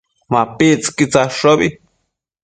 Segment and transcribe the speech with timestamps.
[0.31, 1.67] MapictsËquid tsadshobi